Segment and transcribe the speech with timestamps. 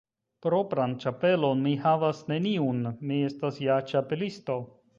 [0.45, 2.81] Propran ĉapelon mi havas neniun.
[3.11, 4.57] Mi estas ja Ĉapelisto.